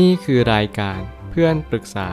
[0.00, 2.10] นี่คือรายการเพื่อนปรึกษา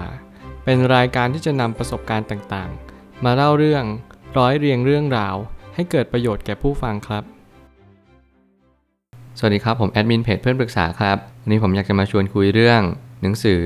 [0.63, 3.83] เป็นรายการที่จะนำประสบการณ์ต่างๆ มาเล่าเรื่อง
[4.37, 5.35] ร้อยเรียงเรื่องราว
[5.75, 7.23] ให้เกิดประโยชน์แก่ผู้ฟังครับ
[9.37, 12.81] สวัสดีครับ ผมแอดมินเพจเพื่อนปรึกษาครับ วันนี้ผมอยากจะมาชวนคุยเรื่อง
[13.21, 13.63] หนังสือ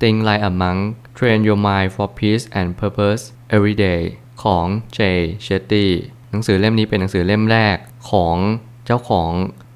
[0.00, 0.80] Think Like a Monk
[1.16, 3.22] Train Your Mind for Peace and Purpose
[3.54, 4.02] Every Day
[4.42, 5.86] ของ Jay Shetty
[6.30, 7.76] หนังสือเล่มนี้เป็นหนังสือเล่มแรก
[8.10, 8.36] ของ
[8.86, 9.30] เจ้าของ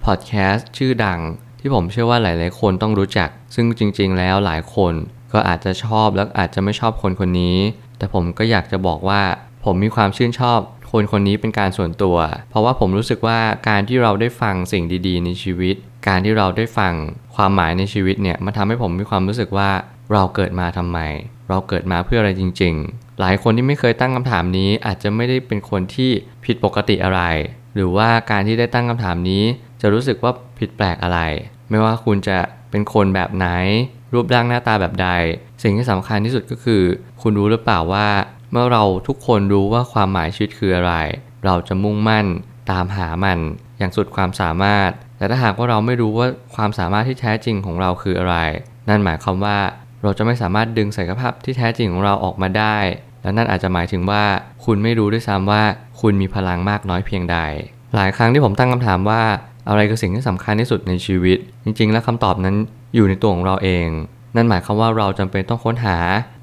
[0.05, 1.21] พอดแคสต์ชื่อดัง
[1.61, 4.95] ที่ผมเชื่อว่าหลาย ๆ คนต้องรู้จัก ซึ่งจริงๆแล้วหลายคน
[5.33, 7.57] ก็อาจจะชอบและอาจจะไม่ชอบคนคนนี้
[7.99, 9.23] แต่ผมก็อยากจะบอกว่า
[9.65, 10.61] ผมมีความชื่นชอบ
[10.93, 12.17] คนคนนี้เป็นการส่วนตัว
[12.51, 15.77] เพราะว่าผมรู้สึกว่าการที่เราได้ฟังสิ่งดีๆ ในชีวิต
[16.09, 16.93] การที่เราได้ฟัง
[17.35, 19.71] ความหมายในชีวิตเนี่ยมันทำให้ผมมีความรู้สึกว่า
[20.13, 20.99] เราเกิดมาทำไม
[21.49, 26.11] เราเกิดมาเพื่ออะไรจริง ๆ หลายคนที่ไม่เคยตั้งคำถามนี้อาจจะไม่ได้เป็นคนที่
[26.45, 27.23] ผิดปกติอะไร
[27.75, 29.43] หรือว่าการที่ได้ตั้งคำถามนี้
[29.81, 31.21] จะรู้สึกว่าผิดแปลกอะไร
[31.71, 32.39] ไม่ว่าคุณจะ
[32.71, 33.47] เป็นคนแบบไหน
[34.15, 35.09] รูปร่างหน้าตาแบบใด
[35.63, 36.83] สิ่งที่สำคัญที่สุดก็คือ
[37.23, 38.09] คุณรู้หรือเปล่าว่า
[38.53, 40.95] เมื่อเราทุกคนรู้ว่าความหมายชีวิตคืออะไร
[41.45, 42.27] เราจะมุ่งมั่น
[42.71, 43.39] ตามหามัน
[43.79, 48.37] อย่างสุดความสามารถ แต่ถ้าหากว่าเราไม่รู้ว่าความสามารถที่แท้จริงของเราคืออะไร
[48.89, 49.59] นั่นหมายความว่า
[50.03, 52.77] เราจะไม่สามารถดึงศักยภาพที่แท้จริงของเราออกมาได้
[53.23, 54.25] และนั่นอาจจะหมายถึงว่า
[54.65, 55.63] คุณไม่รู้ด้วยซ้ำว่า
[56.01, 57.39] คุณมีพลังมากน้อยเพียงใด
[57.95, 59.23] หลายครั้งที่ผมตั้งคำถามว่า
[59.69, 62.57] อะไรคือสิ่งที่สำคัญที่สุดในชีวิต จริง ๆ แล้วคำตอบนั้น
[62.95, 63.89] อยู่ในตัวของเราเอง
[64.37, 65.99] นั่นหมายความว่าเราจำเป็นต้องค้นหา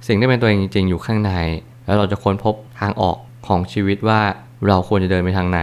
[0.08, 1.32] สิ่งที่เป็นตัวเองจริง ๆ อยู่ข้างใน
[1.86, 4.22] แล้วเราจะค้นพบทางออกของชีวิตว่า
[4.68, 5.62] เราควรจะเดินไปทางไหน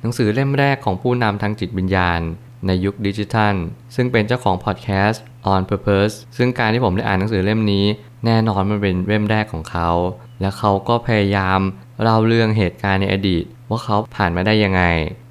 [0.00, 2.20] หนังสือเล่มแรกของผู้นำทางจิตวิญญาณ
[2.66, 3.54] ในยุคดิจิทัล
[3.94, 5.22] ซึ่งเป็นเจ้าของพอดแคสต์
[5.52, 7.84] On Purpose ซึ่งการที่ผมได้อ่านหนังสือเล่มนี้
[8.24, 9.90] แน่นอนมันเป็นเล่มแรกของเขา
[10.40, 11.60] และเขาก็พยายาม
[12.02, 14.82] เล่าเรื่องเหตุการณ์ในอดีต ว่าเขาผ่านมาได้ยังไง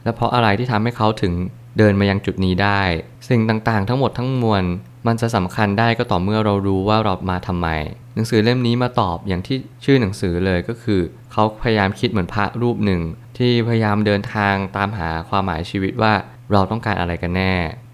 [0.06, 1.34] และเพราะอะไรที่ทำให้เขาถึง
[1.78, 2.81] เดินมายังจุดนี้ได้
[3.30, 4.64] สิ่งต่างๆ ทั้งหมดทั้งมวล
[5.08, 7.67] มันจะสำคัญได้ก็ต่อเมื่อเรารู้ว่าเรามาทำไม
[8.16, 13.02] หนังสือเล่มนี้มาตอบอย่างที่ชื่อหนังสือเลยก็คือ เขาพยายามคิดเหมือนพระรูปหนึ่ง
[13.38, 16.13] ที่พยายามเดินทางตามหาความหมายชีวิตว่า
[16.52, 17.53] เราต้องการอะไรกันแน่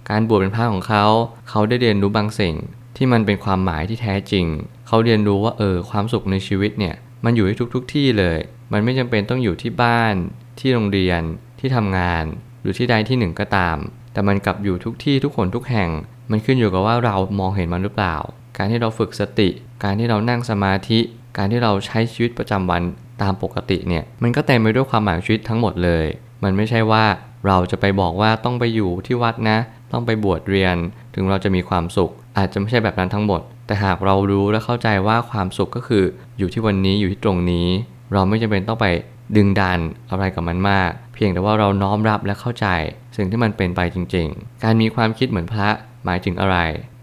[0.10, 1.06] การบวชเป็นพระของเขา
[1.50, 2.56] เขาได้เรียนรู้บางสิ่ง
[2.98, 4.46] ที่มันเป็นความหมายที่แท้จริง
[4.88, 8.38] เขาเรียนรู้ว่าเออความสุขในชีวิตเนี่ยมันอยู่ที่ทุกๆทที่เลย
[8.72, 10.16] มันไม่จำเป็นต้องอยู่ที่บ้าน
[10.60, 11.22] ที่โรงเรียน
[11.62, 12.24] ที่ทำงาน
[12.62, 13.78] หรือที่ใดที่หนึ่งก็ตาม
[14.14, 15.90] แต่มันกลับอยู่ทุกที่ทุกคนทุกแห่ง
[16.32, 18.16] มันขึ้นอยู่กับว่าเรามองเห็นมันหรือเปล่า
[18.58, 19.50] การที่เราฝึกสติ
[19.84, 21.00] การที่เรานั่งสมาธิ
[21.38, 22.82] การที่เราใช้ชีวิตประจำวัน
[23.22, 26.06] ตามปกติเนี่ย มันก็เต็มไปด้วยความหมายชีวิตทั้งหมดเลย
[26.44, 27.06] มันไม่ใช่ว่า
[27.48, 29.58] เราจะไปบอกว่าต้องไปอยู่ที่วัดนะ
[29.92, 30.76] ต้องไปบวชเรียน
[31.14, 36.04] ถึงเราจะมีความสุข อาจจะไม่ใช่แบบนั้นทั้งหมด แต่หากเรารู้และเข้าใจว่าความสุขก็คือ
[36.38, 37.68] อยู่ที่วันนี้อยู่ที่ตรงนี้
[38.14, 38.88] เราไม่จำเป็นต้องไป
[39.36, 39.80] ดึงดัน
[40.10, 40.92] อะไรกับมันมาก
[41.24, 42.68] พียงแต่ว่าเราน้อมรับและเข้าใจ
[43.16, 45.70] สิ่งที่มันเป็นไปจริง ๆ การมีความคิดเหมือนพระ
[46.06, 46.58] หมายถึงอะไร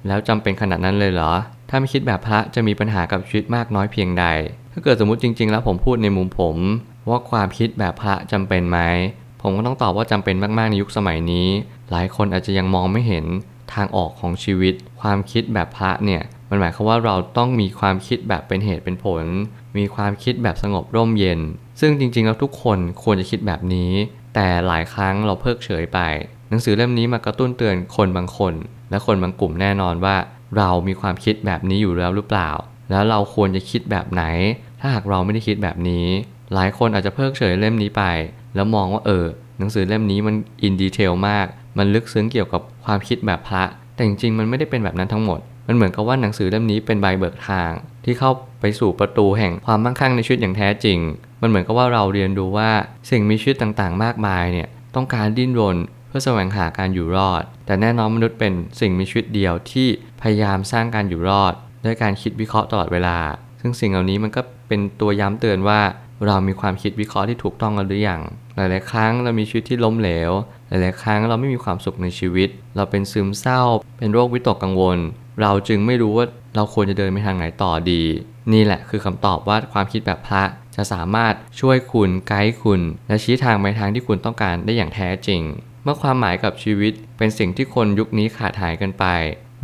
[0.06, 1.32] แล้วจำเป็นขนาดนั้นเลยเหรอ
[1.68, 4.24] ถ้าไม่คิดแบบพระจะมีปัญหากับชีวิตมากน้อยเพียงใด
[4.72, 6.56] ถ้าเกิดสมมติจริง ๆ แล้วผมพูดในมุมผม
[7.08, 8.78] ว่าความคิดแบบพระจำเป็นไหม
[9.42, 11.48] ผมก็ต้องตอบว่าจำเป็นมากๆในยุคสมัยนี้
[11.90, 13.24] หลายคนอาจจะยังมองไม่เห็น
[13.74, 19.24] ทางออกของชีวิต ความคิดแบบพระเนี่ยมันหมายความว่าเราต้องมีความคิดแบบเป็นเหตุเป็นผล
[19.76, 21.40] มีความคิดแบบสงบร่มเย็น
[21.80, 23.92] ซึ่งจริงๆ แล้วทุกคนควรจะคิดแบบนี้
[24.34, 25.98] แต่หลายครั้งเราเพิกเฉยไป
[26.48, 28.54] หนังสือเล่มนี้มากระตุ้นเตือนคนบางคน
[28.90, 30.16] และคนบางกลุ่มแน่นอนว่า
[30.56, 32.50] เรามีความคิดแบบนี้อยู่แล้วหรือเปล่า
[32.90, 34.22] แล้วเราควรจะคิดแบบไหน
[34.80, 36.06] ถ้าหากเราไม่ได้คิดแบบนี้
[36.54, 38.02] หลายคนอาจจะเพิกเฉยเล่มนี้ไป
[38.54, 39.26] แล้วมองว่าเออ
[39.58, 41.46] หนังสือเล่มนี้มันอินดีเทลมาก
[41.78, 47.70] มันลึกซึ้งเกี่ยวกับความคิดแบบพระ แต่จริงๆ มันไม่ได้เป็นแบบนั้นทั้งหมด มันเหมือนกับว่าหนังสือเล่มนี้เป็นใบเบิกทาง
[48.04, 48.30] ที่เข้า
[48.60, 50.98] ไปสู่ประตูแห่งความมั่งคั่งในชีวิตอย่างแท้จริง
[51.42, 52.70] มันเหมือนกับว่าเราเรียนรู้ว่า
[53.10, 55.76] สิ่งมีชีวิตต่างๆ มากมายเนี่ยต้องการดิ้นรน
[56.08, 59.88] เพื่อแสวงหาการอยู่รอด แต่แน่นอนมนุษย์เป็นสิ่งมีชีวิตเดียวที่
[60.22, 61.54] พยายามสร้างการอยู่รอด
[61.84, 63.18] ด้วยการคิดวิเคราะห์ตลอดเวลา
[63.60, 65.80] ซึ่งสิ่งเหล่านี้มันก็เป็นตัวย้ำเตือนว่า
[66.26, 68.20] เรามีความคิดวิเคราะห์ที่ถูกต้องกันหรือยัง
[68.56, 70.30] หลาย ๆ ครั้งเรามีชีวิตที่ล้มเหลว
[70.68, 73.62] หลาย ๆ ครั้งเราไม่มีความสุขในชีวิต เราเป็นซึมเศร้า
[73.98, 74.98] เป็นโรควิตกกังวล
[75.40, 78.02] เราจึงไม่รู้ว่าเราควรจะเดินไปทางไหนต่อดี
[78.52, 80.42] นี่แหละคือคำตอบว่าความคิดแบบพระ
[80.76, 85.42] จะสามารถช่วยคุณไกด์คุณ และชี้ทางไปทางที่คุณต้องการได้อย่างแท้จริง
[85.84, 89.04] เมื่อความหมายกับชีวิตเป็นสิ่งที่คนยุคนี้ขาดหายกันไป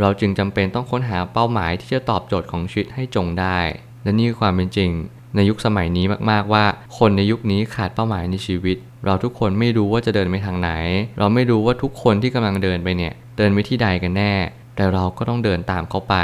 [0.00, 3.58] เราจึงจำเป็นต้องค้นหาเป้าหมายที่จะตอบโจทย์ของชีวิตให้จงได้
[4.02, 4.90] และนี่คือความเป็นจริง
[5.34, 6.64] ในยุคสมัยนี้มากๆว่า
[6.98, 10.70] คนในยุคนี้ขาดเป้าหมายในชีวิต เราทุกคนไม่รู้ว่าจะเดินไปทางไหน
[11.18, 14.34] เราไม่รู้ว่าทุกคนที่กำลังเดินไปเนี่ยเดินไปที่ใดกันแน่
[14.76, 16.16] แต่เราก็ต้องเดินตามเขาไป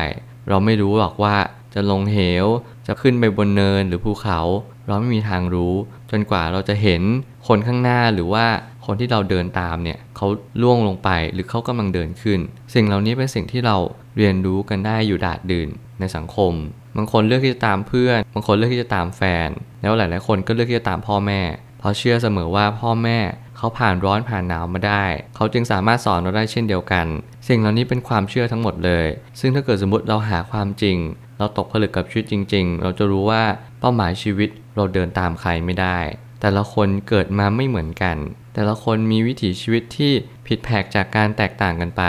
[0.49, 1.37] เราไม่รู้หรอกว่า
[1.75, 2.47] จะลงเหว
[2.87, 4.41] จะขึ้นไปบนเนินหรือภูเขา
[4.87, 5.75] เราไม่มีทางรู้
[6.11, 7.03] จนกว่าเราจะเห็น
[7.49, 8.47] คนข้างหน้าหรือว่า
[8.87, 10.27] คนที่เราเดินตามเนี่ยเขา
[10.63, 12.41] ล่วงลงไปหรือเขากำลังเดินขึ้น
[12.75, 13.77] สิ่งเหล่านี้เป็นสิ่งที่เรา
[14.17, 15.69] เรียนรู้กันได้อยู่ดาดดื่น
[16.01, 16.53] ในสังคม
[16.97, 19.49] บางคนเลือกที่จะตามเพื่อน บางคนเลือกที่จะตามแฟน
[19.81, 21.41] แล้วหลาย ๆ คนก็เลือกที่จะตามพ่อแม่
[21.81, 23.19] เพราะเชื่อเสมอว่าพ่อแม่
[23.57, 25.05] เขาผ่านร้อนผ่านหนาวมาได้
[25.35, 27.07] เขาจึงสามารถสอนเราได้เช่นเดียวกัน
[27.49, 29.07] สิ่งเหล่านี้เป็นความเชื่อทั้งหมดเลย
[29.41, 30.97] ซึ่งถ้าเกิดสมมติเราหาความจริง
[31.39, 33.43] เราตกผลึกกับชีวิตจริง ๆ เราจะรู้ว่า
[33.81, 35.99] เป้าหมายชีวิตเราเดินตามใครไม่ได้
[36.41, 38.17] แต่ละคนเกิดมาไม่เหมือนกัน
[38.55, 40.13] แต่ละคนมีวิถีชีวิตที่
[40.47, 42.03] ผิดแผกจากการแตกต่างกันไป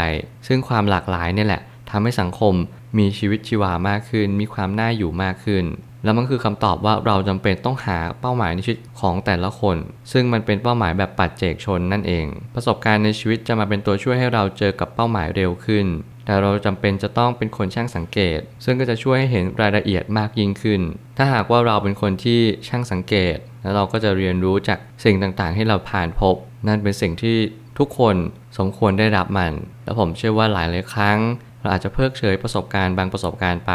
[0.47, 2.53] ซึ่งความหลากหลายนี่แหละทำให้สังคม
[2.97, 5.65] มีชีวิตชีวามากขึ้น มีความน่าอยู่มากขึ้น
[6.03, 9.77] แล้วมันคือคำตอบว่าเราจำเป็นต้องหาเป้าหมายในชีวิตของแต่ละคน
[10.11, 12.25] ซึ่งมันเป็นเป้าหมายแบบปัจเจกชนนั่นเอง
[12.55, 15.85] ประสบการณ์ในชีวิตจะมาเป็นตัวช่วยให้เราเจอกับเป้าหมายเร็วขึ้น
[16.25, 20.81] แต่เราจำเป็นจะต้องเป็นคนช่างสังเกต ซึ่งก็จะช่วยให้เห็นรายละเอียดมากยิ่งขึ้น
[21.17, 26.35] ถ้าหากว่าเราเป็นคนที่ช่างสังเกต แล้วเราก็จะเรียนรู้จากสิ่งต่างๆ ที่เราผ่านพบ
[26.67, 27.37] นั่นเป็นสิ่งที่
[27.79, 28.15] ทุกคน
[28.57, 29.53] สมควรได้รับมัน
[29.83, 31.19] และผมเชื่อว่าหลายหลายครั้ง
[31.61, 33.73] เราอาจจะเพิกเฉยประสบการณ์บางประสบการณ์ไป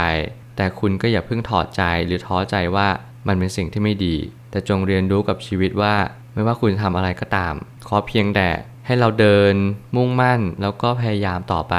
[0.56, 2.88] แต่คุณก็อย่าเพิ่งถอดใจหรือท้อใจว่า
[3.28, 4.16] มันเป็นสิ่งที่ไม่ดี
[4.50, 5.94] แต่จงเรียนรู้กับชีวิตว่า
[6.34, 7.54] ไม่ว่าคุณจะทำอะไรก็ตาม
[7.86, 8.48] ขอเพียงแต่
[8.86, 9.54] ให้เราเดิน
[9.96, 11.76] มุ่งมั่นแล้วก็พยายามต่อไป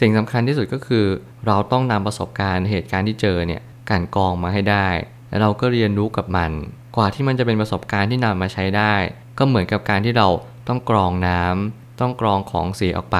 [0.00, 1.06] สิ่งสำคัญที่สุดก็คือ
[1.46, 4.88] เราต้องนำประสบการณ์เหตุการณ์ที่เจอเนี่ยกลั่นกรองมาให้ได้
[5.28, 6.50] แล้วเราก็เรียนรู้กับมัน
[6.96, 8.94] กว่าที่มันจะเป็นประสบการณ์ที่นำมาใช้ได้
[9.38, 10.28] ก็เหมือนกับการที่เรา
[10.68, 13.18] ต้องกรองน้ำต้องกรองของเสียออกไป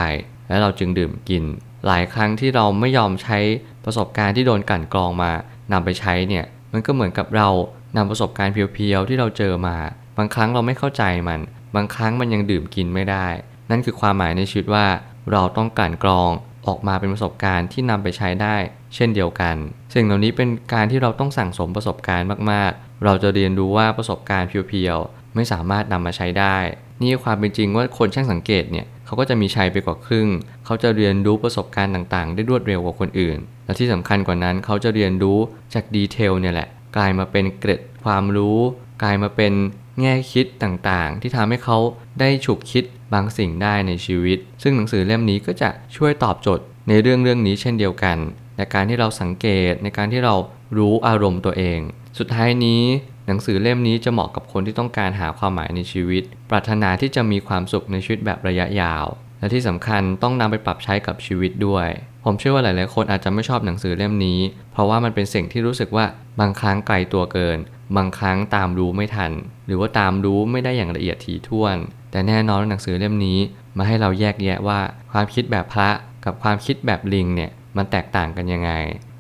[0.49, 1.45] แล้วเราจึงดื่มกิน
[1.87, 3.39] หลายครั้งที่เราไม่ยอมใช้
[3.85, 5.33] ประสบการณ์ที่โดนกลั่นกรองมา
[5.73, 7.49] นำไปใช้เนี่ยมันก็เหมือนกับเรา
[7.97, 9.77] นำประสบการณ์เพียวๆที่เราเจอมา
[10.19, 11.41] บางครั้งเราไม่เข้าใจมัน
[11.77, 13.27] บางครั้งมันยังดื่มกินไม่ได้
[13.71, 14.87] นั่นคือความหมายในชีวิตว่า
[15.33, 16.31] เราต้องกลั่นกรอง
[16.67, 18.57] ออกมาเป็นประสบการณ์ที่นำไปใช้ได้
[18.95, 19.57] เช่นเดียวกัน
[19.95, 26.57] สิ่งเหล่านี้เป็นการที่เราต้องสั่งสมประสบการณ์มากๆ เราจะเรียนรู้ว่าประสบการณ์เพียวๆไม่สามารถนำมาใช้ได้
[27.01, 30.29] นี่ความเป็นจริงว่าคนช่างสังเกตเนี่ย เขาก็จะมีชัยไปกว่าครึ่ง
[30.65, 35.39] เขาจะเรียนรู้ประสบการณ์ต่างๆ ได้รวดเร็วกว่าคนอื่น และที่สำคัญกว่านั้นเขาจะเรียนรู้
[35.75, 38.59] จากดีเทลเนี่ยแหละ กลายมาเป็นเกร็ดความรู้
[39.03, 39.53] กลายมาเป็น
[40.01, 41.79] แง่คิดต่างๆ ที่ทำให้เขา
[42.21, 48.17] ได้ฉุกคิดบางสิ่งได้ในชีวิต ซึ่งหนังสือเล่มนี้ก็จะช่วยตอบโจทย์ในเรื่องเรื่องนี้เช่นเดียวกัน
[48.57, 50.35] ในการที่เราสังเกตในการที่เรา
[50.79, 51.81] รู้อารมณ์ตัวเอง
[52.19, 52.83] สุดท้ายนี้
[53.31, 59.05] หนังสือเล่มนี้จะเหมาะกับคนที่ต้องการหาความหมายในชีวิต ปรารถนาที่จะมีความสุขในชีวิตแบบระยะยาว
[59.39, 61.89] และที่สำคัญต้องนำไปปรับใช้กับชีวิตด้วย
[62.25, 64.41] ผมเชื่อว่าหลาย ๆ คนอาจจะไม่ชอบหนังสือเล่มนี้
[64.73, 66.07] เพราะว่ามันเป็นสิ่งที่รู้สึกว่า
[66.41, 67.59] บางครั้งไกลตัวเกิน
[67.97, 69.33] บางครั้งตามรู้ไม่ทัน
[69.67, 71.77] หรือว่าตามรู้ไม่ได้อย่างละเอียดถี่ถ้วน
[72.11, 73.39] แต่แน่นอนหนังสือเล่มนี้
[73.77, 74.81] มาให้เราแยกแยะว่า
[75.13, 75.91] ความคิดแบบพระ
[76.25, 78.73] กับความคิดแบบลิงเนี่ยมันแตกต่างกันยังไง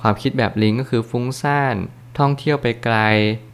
[0.02, 1.76] ความคิดแบบลิงก็คือฟุ้งซ่าน
[2.18, 2.96] ท่องเที่ยวไปไกล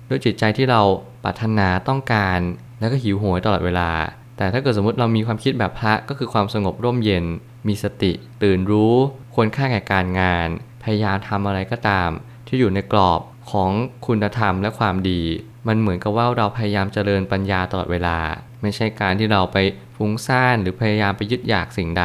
[0.09, 0.83] ด้วยจิตใจที่เรา
[1.25, 2.39] ปรารถนาต้องการ
[2.81, 3.91] แล้วก็หิวโหยตลอดเวลา
[4.37, 7.25] แต่ถ้าเกิดสมมติเรามีความคิดแบบพระก็คือความสงบร่มเย็น
[7.69, 8.13] มีสติ
[8.43, 8.95] ตื่นรู้
[9.35, 10.49] ควรค่าแก่การงาน
[10.83, 12.11] พยายามทำอะไรก็ตาม
[12.47, 13.21] ที่อยู่ในกรอบ
[13.51, 13.71] ของ
[14.07, 15.23] คุณธรรมและความดี
[15.69, 18.19] มันเหมือนกับว่าเราพยายามเจริญปัญญาตลอดเวลา
[18.63, 19.57] ไม่ใช่การที่เราไป
[19.97, 22.05] ฟุ้งซ่านหรือพยายามไปยึดอยากสิ่งใด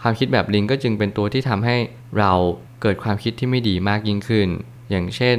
[0.00, 1.76] ความคิดแบบลิงก็จึงเป็นตัวที่ทำให้
[2.18, 2.32] เรา
[2.82, 4.48] เกิดความคิดที่ไม่ดีมากยิ่งขึ้น
[4.90, 5.38] อย่างเช่น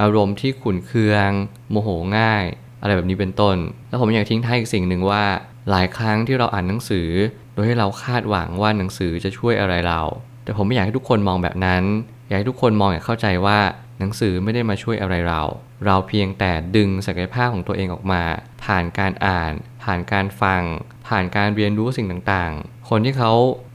[0.00, 1.30] อารมณ์ที่ขุนเคือง
[1.70, 2.44] โมโหง่าย
[2.80, 3.56] อะไรแบบนี้เป็นต้น
[3.88, 5.24] แล้วผมอยากทิ้งท้ายอีกสิ่งหนึ่งว่า
[5.70, 7.08] หลายครั้งที่เราอ่านหนังสือ
[7.54, 10.02] โดยให้เราคาดหวังว่าหนังสือจะช่วยอะไรเรา
[10.44, 11.82] แต่ผมไม่อยากให้ทุกคนมองแบบนั้น
[12.26, 13.58] อยากให้ทุกคนมองอย่างเข้าใจว่า
[13.98, 15.42] หนังสือไม่ได้มาช่วยอะไรเรา
[15.86, 18.22] เราเพียงแต่ดึงศักยภาพของตัวเองออกมา
[18.64, 19.52] ผ่านการอ่าน
[19.82, 20.62] ผ่านการฟัง
[21.08, 23.32] ผ่านการเรียนรู้สิ่งต่างๆ คนที่เขา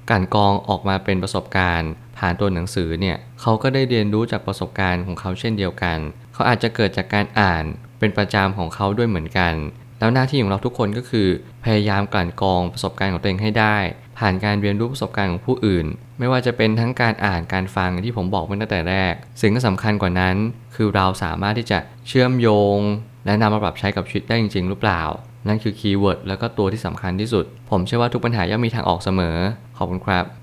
[0.09, 1.89] กันกองออกมาเป็นประสบการณ์
[2.23, 5.97] ผ่านตัวหนังสือเนี่ยเขาก็ได้เรียนรู้จากประสบการณ์ของเขาเช่นเดียวกัน
[6.33, 7.63] เขาอาจจะเกิดจากการอ่าน
[7.99, 9.53] เป็นประจำของเขาด้วยเหมือนกัน
[9.99, 11.27] แล้วหน้าที่ของเราทุกคนก็คือ
[11.65, 13.77] พยายามกลั่นกรองประสบการณ์ของตัวเองให้ได้
[14.19, 15.85] ผ่านการเรียนรู้ประสบการณ์ของผู้อื่น
[16.19, 20.35] ไม่ว่าจะเป็นทั้งการอ่านการฟังที่ผมบอกไปตั้งแต่แรก สิ่งที่สำคัญกว่านั้น
[20.75, 22.79] คือเราสามารถที่จะเชื่อมโยง
[23.25, 25.01] และนำมาปรับใช้กับชีวิตได้จริง ๆ หรือเปล่า
[25.47, 29.37] นั่นคือ keyword แล้วก็ตัวที่สำคัญที่สุด ผมเชื่อว่าทุกปัญหาย่อมมีทางออกเสมอ
[29.77, 30.42] ขอบคุณครับ